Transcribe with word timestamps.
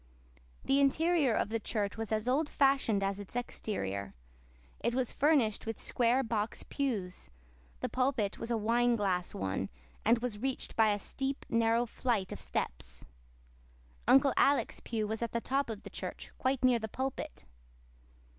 The 0.65 0.79
interior 0.79 1.35
of 1.35 1.49
the 1.49 1.59
church 1.59 1.95
was 1.95 2.11
as 2.11 2.27
old 2.27 2.49
fashioned 2.49 3.03
as 3.03 3.19
its 3.19 3.35
exterior. 3.35 4.15
It 4.79 4.95
was 4.95 5.11
furnished 5.11 5.67
with 5.67 5.79
square 5.79 6.23
box 6.23 6.63
pews; 6.63 7.29
the 7.81 7.87
pulpit 7.87 8.39
was 8.39 8.49
a 8.49 8.57
"wine 8.57 8.95
glass" 8.95 9.35
one, 9.35 9.69
and 10.03 10.17
was 10.17 10.39
reached 10.39 10.75
by 10.75 10.89
a 10.91 10.97
steep, 10.97 11.45
narrow 11.49 11.85
flight 11.85 12.31
of 12.31 12.41
steps. 12.41 13.05
Uncle 14.07 14.33
Alec's 14.37 14.79
pew 14.79 15.05
was 15.07 15.21
at 15.21 15.33
the 15.33 15.39
top 15.39 15.69
of 15.69 15.83
the 15.83 15.91
church, 15.91 16.31
quite 16.39 16.63
near 16.65 16.79
the 16.79 16.87
pulpit. 16.89 17.45